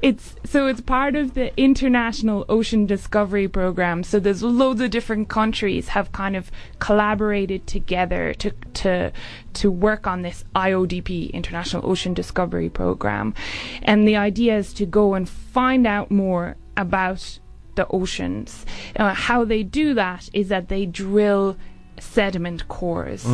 It's 0.00 0.36
so 0.44 0.68
it's 0.68 0.80
part 0.80 1.16
of 1.16 1.34
the 1.34 1.56
International 1.60 2.44
Ocean 2.48 2.86
Discovery 2.86 3.48
Program. 3.48 4.04
So 4.04 4.20
there's 4.20 4.42
loads 4.42 4.80
of 4.80 4.90
different 4.90 5.28
countries 5.28 5.88
have 5.88 6.12
kind 6.12 6.36
of 6.36 6.50
collaborated 6.78 7.66
together 7.66 8.34
to 8.34 8.52
to 8.74 9.12
to 9.54 9.70
work 9.70 10.06
on 10.06 10.22
this 10.22 10.44
IODP 10.54 11.32
International 11.32 11.88
Ocean 11.88 12.14
Discovery 12.14 12.68
Program, 12.68 13.34
and 13.82 14.06
the 14.06 14.16
idea 14.16 14.57
is 14.58 14.72
to 14.74 14.86
go 14.86 15.14
and 15.14 15.28
find 15.28 15.86
out 15.86 16.10
more 16.10 16.56
about 16.76 17.38
the 17.76 17.86
oceans. 17.88 18.66
Uh, 18.96 19.14
how 19.14 19.44
they 19.44 19.62
do 19.62 19.94
that 19.94 20.28
is 20.32 20.48
that 20.48 20.68
they 20.68 20.84
drill 20.84 21.56
sediment 22.00 22.68
cores. 22.68 23.24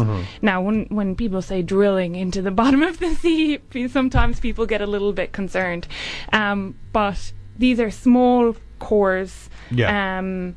Now, 0.43 0.63
when 0.63 0.87
when 0.87 1.17
people 1.17 1.43
say 1.43 1.63
drilling 1.63 2.15
into 2.15 2.43
the 2.43 2.51
bottom 2.63 2.83
of 2.83 2.99
the 2.99 3.15
sea, 3.15 3.59
sometimes 3.89 4.41
people 4.41 4.67
get 4.67 4.81
a 4.81 4.87
little 4.87 5.13
bit 5.13 5.33
concerned. 5.33 5.89
Um, 6.33 6.79
but 6.93 7.33
these 7.59 7.81
are 7.81 7.91
small 7.91 8.57
cores. 8.79 9.49
Yeah. 9.71 10.19
Um, 10.19 10.57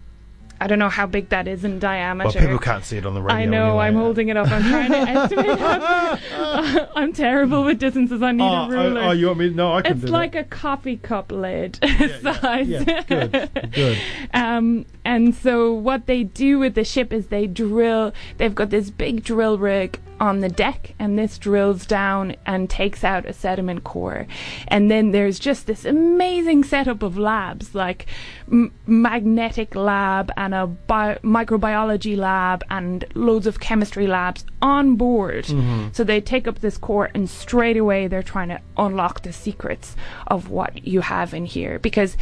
I 0.60 0.68
don't 0.68 0.80
know 0.80 0.90
how 0.90 1.06
big 1.06 1.30
that 1.30 1.48
is 1.48 1.64
in 1.64 1.80
diameter. 1.80 2.30
Well, 2.34 2.42
people 2.48 2.60
can't 2.60 2.84
see 2.84 2.98
it 2.98 3.06
on 3.06 3.14
the 3.14 3.22
radio. 3.22 3.38
I 3.38 3.46
know. 3.46 3.66
anyway. 3.70 3.86
I'm 3.86 3.96
holding 3.96 4.30
it 4.30 4.38
up. 4.38 4.50
I'm 4.50 4.64
trying 4.64 4.92
to 4.92 4.98
estimate. 5.10 5.60
how- 5.60 6.88
I'm 6.96 7.14
terrible 7.14 7.64
with 7.64 7.80
distances. 7.80 8.22
I 8.22 8.32
need 8.32 8.44
Oh, 8.44 8.66
a 8.66 8.70
ruler. 8.70 9.02
oh, 9.02 9.08
oh, 9.08 9.12
you 9.12 9.28
want 9.28 9.40
me? 9.40 9.50
No, 9.50 9.74
I 9.74 9.82
can 9.84 9.98
it's 10.02 10.10
like 10.10 10.32
that. 10.34 10.40
a 10.40 10.44
coffee 10.50 10.98
cup 10.98 11.32
lid 11.32 11.80
yeah, 11.84 12.20
size. 12.34 12.68
Yeah, 12.68 13.04
good, 13.08 13.72
good. 13.72 13.98
Um, 14.34 14.86
and 15.06 15.36
so 15.36 15.74
what 15.74 16.06
they 16.08 16.24
do 16.24 16.60
with 16.60 16.76
the 16.76 16.84
ship 16.84 17.14
is 17.14 17.28
they 17.28 17.46
drill. 17.48 18.14
They've 18.38 18.56
got 18.56 18.70
this 18.72 18.90
big 18.90 19.24
drill 19.24 19.58
rig 19.58 20.00
on 20.20 20.40
the 20.40 20.50
deck, 20.50 20.94
and 21.00 21.18
this 21.18 21.38
drills 21.38 21.86
down 21.86 22.36
and 22.46 22.70
takes 22.70 23.04
out 23.04 23.26
a 23.26 23.34
sediment 23.34 23.84
core. 23.84 24.28
And 24.68 24.90
then 24.90 25.12
there's 25.12 25.40
just 25.40 25.68
this 25.68 25.86
amazing 25.86 26.64
setup 26.64 27.04
of 27.04 27.18
labs, 27.18 27.76
like 27.76 28.08
m- 28.52 28.74
magnetic 28.86 29.76
lab 29.76 30.32
and 30.38 30.54
a 30.54 30.68
bio- 30.68 31.20
microbiology 31.24 32.18
lab 32.18 32.64
and 32.70 33.06
loads 33.14 33.48
of 33.48 33.60
chemistry 33.60 34.08
labs 34.08 34.46
on 34.62 34.96
board. 34.96 35.46
Mm-hmm. 35.46 35.90
So 35.92 36.04
they 36.04 36.22
take 36.22 36.48
up 36.48 36.60
this 36.60 36.78
core, 36.78 37.10
and 37.14 37.30
straight 37.30 37.78
away 37.78 38.08
they're 38.08 38.24
trying 38.24 38.50
to 38.50 38.60
unlock 38.78 39.24
the 39.24 39.34
secrets 39.34 39.96
of 40.28 40.50
what 40.50 40.86
you 40.86 41.02
have 41.02 41.34
in 41.34 41.46
here 41.46 41.80
because 41.80 42.18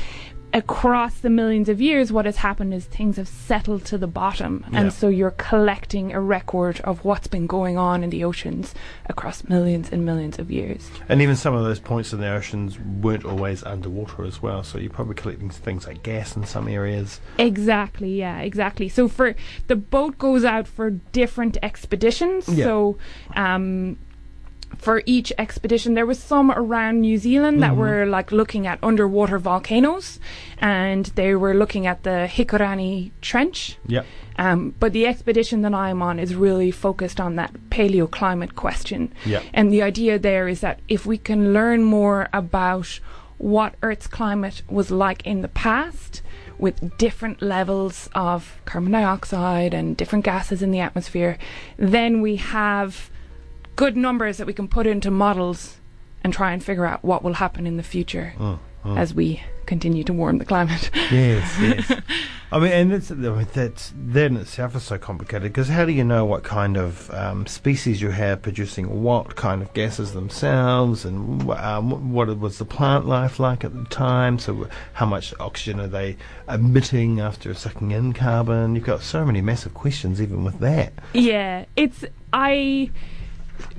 across 0.55 1.15
the 1.19 1.29
millions 1.29 1.67
of 1.67 1.81
years, 1.81 2.13
what 2.13 2.24
has 2.25 2.38
happened 2.38 2.74
is 2.74 2.85
things 2.85 3.17
have 3.17 3.27
settled 3.27 3.83
to 3.83 3.97
the 3.97 4.07
bottom, 4.07 4.65
Yeah. 4.71 4.79
and 4.79 4.93
so 4.93 5.09
you're 5.09 5.31
collecting 5.31 6.13
a 6.13 6.21
record 6.21 6.79
of 6.85 7.03
what's 7.03 7.27
been 7.27 7.45
going 7.45 7.77
on 7.77 8.03
in 8.03 8.09
the 8.09 8.24
oceans 8.24 8.74
across 9.07 9.47
millions 9.50 9.89
and 9.91 10.05
millions 10.05 10.39
of 10.39 10.50
years. 10.50 10.89
And 11.09 11.21
even 11.21 11.35
some 11.35 11.53
of 11.53 11.65
those 11.65 11.79
points 11.81 12.13
in 12.13 12.21
the 12.21 12.29
oceans 12.29 12.79
weren't 12.79 13.25
always 13.25 13.63
underwater 13.63 14.24
as 14.24 14.41
well, 14.41 14.63
so 14.63 14.77
you're 14.77 14.89
probably 14.89 15.15
collecting 15.15 15.50
things 15.50 15.85
like 15.85 16.03
gas 16.03 16.38
in 16.38 16.45
some 16.45 16.69
areas. 16.69 17.19
Exactly, 17.38 18.17
yeah, 18.17 18.39
exactly. 18.39 18.88
So 18.88 19.09
for 19.09 19.35
the 19.67 19.75
boat 19.75 20.17
goes 20.17 20.45
out 20.45 20.67
for 20.69 20.89
different 20.89 21.57
expeditions. 21.62 22.47
Yeah. 22.47 22.65
So 22.65 22.97
um 23.35 23.97
for 24.77 25.01
each 25.05 25.32
expedition 25.38 25.94
there 25.94 26.05
was 26.05 26.20
some 26.20 26.51
around 26.51 27.01
New 27.01 27.17
Zealand 27.17 27.62
that 27.62 27.75
were 27.75 28.05
like 28.05 28.32
looking 28.32 28.67
at 28.67 28.79
underwater 28.84 29.39
volcanoes 29.39 30.20
and 30.60 31.05
they 31.15 31.36
were 31.36 31.53
looking 31.53 31.88
at 31.88 32.03
the 32.03 32.27
Hikurangi 32.29 33.12
Trench. 33.22 33.77
Yep. 33.88 34.05
Um, 34.38 34.75
but 34.79 34.91
the 34.91 35.08
expedition 35.08 35.62
that 35.62 35.74
I'm 35.74 36.01
on 36.01 36.20
is 36.20 36.36
really 36.36 36.72
focused 36.72 37.20
on 37.20 37.36
that 37.36 37.53
paleoclimate 37.70 38.55
question. 38.55 39.13
Yeah. 39.25 39.41
And 39.53 39.72
the 39.72 39.82
idea 39.82 40.20
there 40.20 40.48
is 40.48 40.62
that 40.62 40.79
if 40.88 41.05
we 41.05 41.17
can 41.17 41.53
learn 41.53 41.84
more 41.84 42.27
about 42.34 43.00
what 43.38 43.75
Earth's 43.82 44.08
climate 44.08 44.62
was 44.70 44.91
like 44.91 45.25
in 45.25 45.41
the 45.41 45.48
past, 45.48 46.22
with 46.58 46.98
different 46.98 47.41
levels 47.41 48.10
of 48.15 48.62
carbon 48.65 48.91
dioxide 48.91 49.74
and 49.74 49.98
different 49.98 50.24
gases 50.24 50.62
in 50.62 50.72
the 50.72 50.79
atmosphere, 50.79 51.38
then 51.77 52.22
we 52.22 52.38
have 52.38 53.10
good 53.75 53.98
numbers 53.98 54.38
that 54.38 54.48
we 54.48 54.53
can 54.53 54.67
put 54.67 54.88
into 54.88 55.12
models 55.12 55.77
and 56.24 56.34
try 56.34 56.51
and 56.51 56.63
figure 56.63 56.86
out 56.86 57.03
what 57.03 57.24
will 57.24 57.34
happen 57.34 57.67
in 57.67 57.77
the 57.77 57.84
future 57.84 58.34
Mm, 58.38 58.60
mm. 58.84 58.98
as 58.98 59.13
we 59.13 59.44
continue 59.65 60.03
to 60.03 60.13
warm 60.13 60.38
the 60.38 60.46
climate. 60.46 60.89
Yes, 61.12 61.58
yes. 61.89 62.01
I 62.51 62.60
mean, 62.60 62.72
and 62.72 62.89
mean, 62.89 63.48
that's 63.53 63.94
that 63.96 64.25
in 64.32 64.38
itself 64.38 64.75
is 64.75 64.84
so 64.84 64.98
complicated 64.98 65.51
because 65.51 65.67
how 65.67 65.86
do 65.86 65.91
you 65.91 66.03
know 66.03 66.25
what 66.25 66.44
kind 66.44 66.77
of 66.77 67.12
um, 67.12 67.46
species 67.48 68.01
you 68.01 68.12
have 68.12 68.41
producing 68.41 69.03
what 69.03 69.36
kind 69.36 69.62
of 69.62 69.74
gases 69.74 70.13
themselves, 70.13 71.05
and 71.05 71.50
um, 71.51 72.13
what 72.13 72.27
was 72.38 72.60
the 72.60 72.65
plant 72.65 73.08
life 73.08 73.39
like 73.39 73.63
at 73.63 73.74
the 73.74 73.84
time? 73.86 74.39
So, 74.39 74.67
how 74.94 75.05
much 75.05 75.34
oxygen 75.39 75.79
are 75.79 75.88
they 75.88 76.17
emitting 76.48 77.20
after 77.20 77.53
sucking 77.53 77.91
in 77.91 78.13
carbon? 78.13 78.75
You've 78.75 78.86
got 78.86 79.01
so 79.01 79.25
many 79.25 79.41
massive 79.41 79.74
questions 79.74 80.22
even 80.22 80.44
with 80.44 80.60
that. 80.60 80.94
Yeah, 81.13 81.65
it's 81.75 82.05
I 82.32 82.91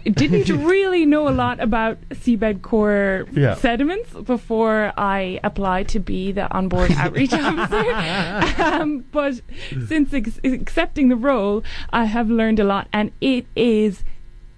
didn't 0.05 0.49
really 0.67 1.05
know 1.07 1.29
a 1.29 1.31
lot 1.31 1.61
about 1.61 1.99
seabed 2.11 2.63
core 2.63 3.27
Yeah. 3.33 3.55
sediments 3.55 4.11
before 4.13 4.93
I 4.97 5.41
applied 5.43 5.89
to 5.89 5.99
be 6.01 6.33
the 6.33 6.51
onboard 6.55 6.93
outreach 6.97 7.33
officer. 7.33 8.63
um, 8.63 9.05
but 9.13 9.41
since 9.89 10.15
ex- 10.15 10.41
accepting 10.45 11.09
the 11.09 11.17
role, 11.17 11.65
I 11.93 12.05
have 12.05 12.31
learned 12.31 12.61
a 12.61 12.65
lot, 12.65 12.89
and 12.93 13.11
it 13.21 13.47
is 13.57 14.05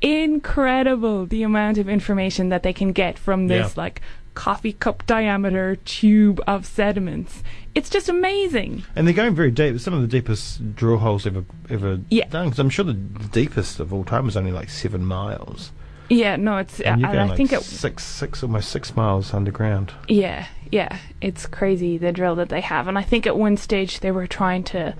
incredible 0.00 1.26
the 1.26 1.43
amount 1.43 1.78
of 1.78 1.88
information 1.88 2.49
that 2.50 2.62
they 2.62 2.73
can 2.73 2.93
get 2.93 3.19
from 3.19 3.49
this 3.49 3.75
Yeah. 3.76 3.83
like 3.83 4.00
coffee 4.35 4.73
cup 4.73 5.05
diameter 5.07 5.76
tube 5.85 6.40
of 6.47 6.64
sediments. 6.64 7.43
It's 7.75 7.90
just 7.90 8.09
amazing. 8.09 8.85
And 8.95 9.07
they're 9.07 9.14
going 9.14 9.35
very 9.35 9.50
deep. 9.50 9.81
Some 9.81 9.95
of 9.95 10.00
the 10.00 10.07
deepest 10.07 10.76
drill 10.76 10.99
holes 10.99 11.26
ever 11.26 11.45
ever 11.69 11.99
Yeah. 12.09 12.28
done. 12.28 12.47
Because 12.47 12.59
I'm 12.61 12.71
sure 12.71 12.85
the 12.85 12.93
deepest 12.95 13.81
of 13.81 13.93
all 13.93 14.05
time 14.05 14.25
was 14.26 14.37
only 14.37 14.52
like 14.52 14.71
seven 14.71 15.05
miles. 15.05 15.73
Yeah, 16.11 16.37
no, 16.37 16.57
it's. 16.57 16.81
And 16.81 17.00
you're 17.02 17.11
I, 17.11 17.25
like 17.25 17.37
think 17.37 17.52
it 17.52 17.62
six, 17.62 18.02
six, 18.02 18.43
almost 18.43 18.71
six 18.71 18.97
miles 18.97 19.35
underground. 19.35 19.93
Yeah, 20.09 20.47
yeah, 20.73 20.97
it's 21.21 21.45
crazy 21.47 21.99
the 21.99 22.12
drill 22.12 22.35
that 22.37 22.49
they 22.49 22.62
have, 22.62 22.88
and 22.88 22.97
I 22.97 23.02
think 23.02 23.26
at 23.26 23.37
one 23.37 23.59
stage 23.59 24.00
they 24.00 24.11
were 24.11 24.26
trying 24.26 24.62
to 24.64 24.95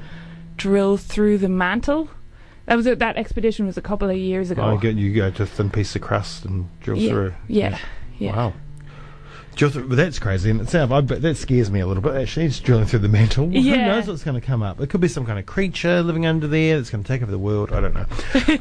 drill 0.59 0.99
through 0.99 1.38
the 1.38 1.49
mantle. 1.49 2.11
That 2.68 2.76
was 2.76 2.87
a, 2.87 2.94
that 2.96 3.16
expedition 3.16 3.64
was 3.64 3.78
a 3.78 3.82
couple 3.82 4.10
of 4.10 4.16
years 4.18 4.50
ago. 4.50 4.60
Oh, 4.60 4.75
you, 4.75 4.80
go, 4.80 4.88
you 4.90 5.14
go 5.14 5.30
to 5.30 5.42
a 5.44 5.46
thin 5.46 5.70
piece 5.70 5.96
of 5.96 6.02
crust 6.02 6.44
and 6.44 6.68
drill 6.80 6.98
yeah, 6.98 7.10
through. 7.10 7.34
yeah, 7.48 7.78
yeah. 8.18 8.37
Wow. 8.37 8.52
That's 9.60 10.18
crazy 10.20 10.50
in 10.50 10.60
itself. 10.60 10.92
I, 10.92 11.00
bet 11.00 11.20
that 11.22 11.36
scares 11.36 11.68
me 11.70 11.80
a 11.80 11.86
little 11.86 12.02
bit. 12.02 12.14
Actually, 12.14 12.46
it's 12.46 12.60
drilling 12.60 12.86
through 12.86 13.00
the 13.00 13.08
mantle. 13.08 13.46
Who 13.48 13.58
Yeah. 13.58 13.86
knows 13.88 14.06
what's 14.06 14.22
going 14.22 14.40
to 14.40 14.46
come 14.46 14.62
up? 14.62 14.80
It 14.80 14.88
could 14.88 15.00
be 15.00 15.08
some 15.08 15.26
kind 15.26 15.38
of 15.38 15.46
creature 15.46 16.00
living 16.02 16.26
under 16.26 16.46
there 16.46 16.76
that's 16.76 16.90
going 16.90 17.02
to 17.02 17.08
take 17.08 17.22
over 17.22 17.30
the 17.30 17.38
world. 17.38 17.72
I 17.72 17.80
don't 17.80 17.94
know. 17.94 18.06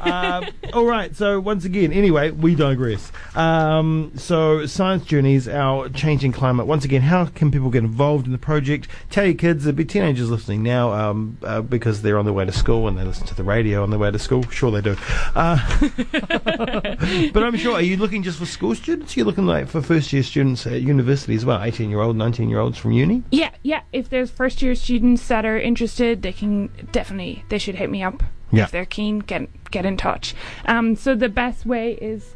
um, 0.00 0.46
all 0.72 0.84
right. 0.84 1.14
So 1.14 1.38
once 1.38 1.64
again, 1.64 1.92
anyway, 1.92 2.32
we 2.32 2.54
digress. 2.56 3.12
Um, 3.36 4.12
so 4.16 4.66
science 4.66 5.04
journeys, 5.04 5.46
our 5.48 5.88
changing 5.88 6.32
climate. 6.32 6.66
Once 6.66 6.84
again, 6.84 7.02
how 7.02 7.26
can 7.26 7.50
people 7.52 7.70
get 7.70 7.84
involved 7.84 8.26
in 8.26 8.32
the 8.32 8.38
project? 8.38 8.88
Tell 9.10 9.24
your 9.24 9.34
kids. 9.34 9.64
There'll 9.64 9.76
be 9.76 9.84
teenagers 9.84 10.30
listening 10.30 10.64
now 10.64 10.92
um, 10.92 11.38
uh, 11.44 11.60
because 11.62 12.02
they're 12.02 12.18
on 12.18 12.24
their 12.24 12.34
way 12.34 12.44
to 12.44 12.52
school 12.52 12.88
and 12.88 12.98
they 12.98 13.04
listen 13.04 13.26
to 13.28 13.34
the 13.36 13.44
radio 13.44 13.84
on 13.84 13.90
their 13.90 13.98
way 14.00 14.10
to 14.10 14.18
school. 14.18 14.42
Sure, 14.50 14.72
they 14.72 14.80
do. 14.80 14.96
Uh, 15.36 15.58
but 17.32 17.42
I'm 17.44 17.56
sure. 17.56 17.74
Are 17.74 17.82
you 17.82 17.96
looking 17.96 18.22
just 18.22 18.38
for 18.38 18.46
school 18.46 18.74
students? 18.74 19.16
You're 19.16 19.26
looking 19.26 19.46
like 19.46 19.68
for 19.68 19.80
first 19.80 20.12
year 20.12 20.22
students 20.22 20.66
at 20.66 20.87
university 20.88 21.34
as 21.36 21.44
well. 21.44 21.62
18 21.62 21.88
year 21.90 22.00
old, 22.00 22.16
19 22.16 22.48
year 22.48 22.58
olds 22.58 22.76
from 22.76 22.90
uni. 22.92 23.22
Yeah, 23.30 23.50
yeah. 23.62 23.82
If 23.92 24.08
there's 24.10 24.30
first 24.30 24.60
year 24.62 24.74
students 24.74 25.28
that 25.28 25.44
are 25.46 25.58
interested, 25.58 26.22
they 26.22 26.32
can 26.32 26.70
definitely 26.90 27.44
they 27.48 27.58
should 27.58 27.76
hit 27.76 27.90
me 27.90 28.02
up 28.02 28.22
Yeah. 28.50 28.64
if 28.64 28.70
they're 28.72 28.84
keen. 28.86 29.20
Get 29.20 29.48
get 29.70 29.84
in 29.86 29.96
touch. 29.96 30.34
Um, 30.66 30.96
so 30.96 31.14
the 31.14 31.28
best 31.28 31.64
way 31.66 31.92
is. 31.92 32.34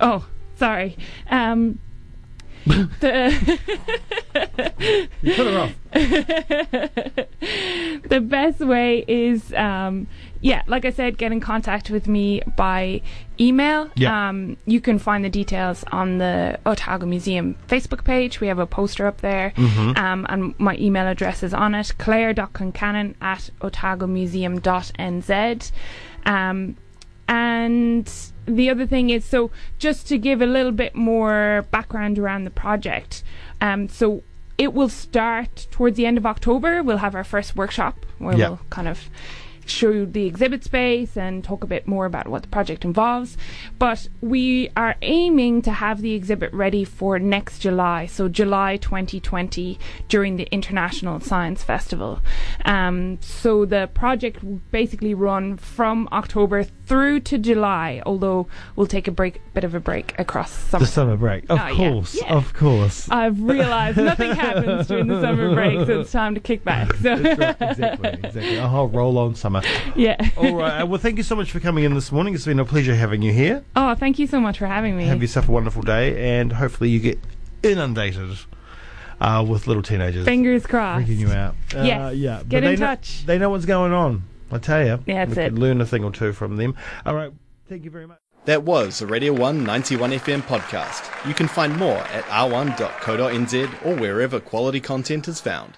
Oh, 0.00 0.26
sorry. 0.56 0.96
Um, 1.30 1.78
the 2.66 3.58
You 5.22 5.34
put 5.34 5.46
her 5.46 5.58
off. 5.58 5.72
the 8.08 8.20
best 8.20 8.60
way 8.60 9.04
is 9.08 9.52
um 9.54 10.06
yeah 10.40 10.62
like 10.68 10.84
i 10.84 10.90
said 10.90 11.18
get 11.18 11.32
in 11.32 11.40
contact 11.40 11.90
with 11.90 12.06
me 12.06 12.40
by 12.56 13.02
email 13.40 13.90
Yeah. 13.96 14.28
um 14.28 14.56
you 14.66 14.80
can 14.80 15.00
find 15.00 15.24
the 15.24 15.28
details 15.30 15.82
on 15.90 16.18
the 16.18 16.58
otago 16.64 17.06
museum 17.06 17.56
facebook 17.68 18.04
page 18.04 18.40
we 18.40 18.46
have 18.46 18.60
a 18.60 18.66
poster 18.66 19.06
up 19.06 19.20
there 19.20 19.52
Mm-hmm. 19.56 19.98
um 19.98 20.26
and 20.28 20.54
my 20.58 20.76
email 20.76 21.08
address 21.08 21.42
is 21.42 21.52
on 21.52 21.74
it 21.74 21.92
claire.concannon 21.98 23.14
at 23.20 23.50
otagomuseum.nz 23.60 25.72
um 26.26 26.76
and 27.30 28.12
the 28.46 28.68
other 28.68 28.84
thing 28.86 29.08
is 29.10 29.24
so 29.24 29.50
just 29.78 30.06
to 30.08 30.18
give 30.18 30.42
a 30.42 30.46
little 30.46 30.72
bit 30.72 30.94
more 30.96 31.64
background 31.70 32.18
around 32.18 32.42
the 32.44 32.50
project 32.50 33.22
um 33.60 33.88
so 33.88 34.22
it 34.58 34.74
will 34.74 34.88
start 34.90 35.66
towards 35.70 35.96
the 35.96 36.04
end 36.04 36.18
of 36.18 36.26
October. 36.26 36.82
We'll 36.82 36.98
have 36.98 37.14
our 37.14 37.24
first 37.24 37.56
workshop 37.56 37.94
where 38.18 38.36
Yeah. 38.36 38.48
we'll 38.50 38.60
kind 38.68 38.88
of 38.88 39.08
show 39.64 39.90
you 39.90 40.04
the 40.04 40.26
exhibit 40.26 40.64
space 40.64 41.16
and 41.16 41.42
talk 41.44 41.62
a 41.64 41.66
bit 41.66 41.86
more 41.86 42.04
about 42.04 42.26
what 42.28 42.42
the 42.42 42.48
project 42.48 42.84
involves. 42.84 43.38
But 43.78 44.08
we 44.20 44.68
are 44.76 44.96
aiming 45.00 45.62
to 45.62 45.70
have 45.70 46.02
the 46.02 46.12
exhibit 46.12 46.52
ready 46.52 46.84
for 46.84 47.18
next 47.18 47.60
July, 47.60 48.04
so 48.06 48.28
July 48.28 48.76
2020 48.76 49.78
during 50.08 50.36
the 50.36 50.48
International 50.50 51.20
Science 51.20 51.62
Festival. 51.62 52.20
Um, 52.66 53.18
so 53.22 53.64
the 53.64 53.88
project 53.94 54.42
will 54.44 54.60
basically 54.70 55.14
run 55.14 55.56
from 55.56 56.06
October 56.12 56.64
through 56.90 57.20
to 57.20 57.38
July, 57.38 58.02
although 58.04 58.48
we'll 58.74 58.88
take 58.88 59.06
a 59.06 59.12
break, 59.12 59.40
bit 59.54 59.62
of 59.62 59.74
a 59.76 59.80
break 59.80 60.12
across 60.18 60.50
summer. 60.50 60.84
The 60.84 60.90
summer 60.90 61.16
break. 61.16 61.44
Of 61.48 61.58
Oh, 61.60 61.74
course. 61.76 62.16
yeah. 62.20 62.34
Of 62.34 62.52
course. 62.52 63.08
I've 63.08 63.40
realised 63.40 63.96
nothing 63.96 64.32
happens 64.34 64.88
during 64.88 65.06
the 65.06 65.20
summer 65.20 65.54
break, 65.54 65.86
so 65.86 66.00
it's 66.00 66.10
time 66.10 66.34
to 66.34 66.40
kick 66.40 66.64
back. 66.64 66.92
So 66.94 67.12
right. 67.14 67.56
Exactly. 67.60 68.08
Exactly. 68.10 68.56
A 68.56 68.66
whole 68.66 68.88
roll 68.88 69.16
on 69.18 69.36
summer. 69.36 69.62
yeah. 69.94 70.16
All 70.36 70.54
right. 70.56 70.80
uh, 70.82 70.86
Well, 70.86 70.98
thank 71.00 71.16
you 71.16 71.22
so 71.22 71.36
much 71.36 71.52
for 71.52 71.60
coming 71.60 71.84
in 71.84 71.94
this 71.94 72.10
morning. 72.10 72.34
It's 72.34 72.44
been 72.44 72.58
a 72.58 72.64
pleasure 72.64 72.96
having 72.96 73.22
you 73.22 73.32
here. 73.32 73.64
Oh, 73.76 73.94
thank 73.94 74.18
you 74.18 74.26
so 74.26 74.40
much 74.40 74.58
for 74.58 74.66
having 74.66 74.96
me. 74.96 75.04
Have 75.06 75.22
yourself 75.22 75.48
a 75.48 75.52
wonderful 75.52 75.82
day, 75.82 76.38
and 76.38 76.52
hopefully 76.54 76.90
you 76.90 76.98
get 76.98 77.20
inundated 77.62 78.36
uh, 79.20 79.44
with 79.48 79.66
little 79.66 79.82
teenagers 79.82 80.24
Fingers 80.24 80.66
crossed. 80.66 81.06
freaking 81.06 81.18
you 81.18 81.30
out. 81.30 81.54
Uh, 81.74 81.82
Yes. 81.82 82.14
yeah. 82.16 82.38
Get 82.38 82.48
but 82.48 82.56
in 82.56 82.64
they 82.64 82.76
know- 82.76 82.86
touch. 82.86 83.26
they 83.26 83.38
know 83.38 83.50
what's 83.50 83.64
going 83.66 83.92
on. 83.92 84.24
I 84.52 84.58
tell 84.58 84.84
you. 84.84 84.98
Yeah, 85.06 85.24
that's 85.24 85.36
we 85.36 85.42
it. 85.42 85.48
could 85.50 85.58
learn 85.58 85.80
a 85.80 85.86
thing 85.86 86.04
or 86.04 86.10
two 86.12 86.32
from 86.32 86.56
them. 86.56 86.76
All 87.06 87.14
right. 87.14 87.32
Thank 87.68 87.84
you 87.84 87.90
very 87.90 88.06
much. 88.06 88.18
That 88.46 88.62
was 88.62 89.02
a 89.02 89.06
Radio 89.06 89.32
1 89.34 89.64
91 89.64 90.12
FM 90.12 90.42
podcast. 90.42 91.28
You 91.28 91.34
can 91.34 91.46
find 91.46 91.76
more 91.76 91.98
at 91.98 92.24
r1.co.nz 92.24 93.86
or 93.86 93.94
wherever 93.96 94.40
quality 94.40 94.80
content 94.80 95.28
is 95.28 95.40
found. 95.40 95.76